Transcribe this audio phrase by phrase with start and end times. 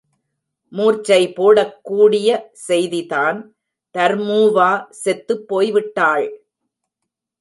[0.71, 2.51] மூர்ச்சை போடக் கூடிய
[2.67, 3.39] செய்திதான்...
[3.95, 4.87] தர்மூவா
[4.89, 6.27] செத்துப் பேய் விட்டாள்?